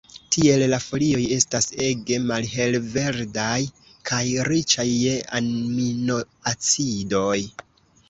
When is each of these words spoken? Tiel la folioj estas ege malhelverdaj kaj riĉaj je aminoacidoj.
Tiel 0.35 0.61
la 0.69 0.77
folioj 0.85 1.25
estas 1.35 1.69
ege 1.89 2.17
malhelverdaj 2.31 3.61
kaj 4.13 4.25
riĉaj 4.51 4.89
je 4.91 5.17
aminoacidoj. 5.45 7.41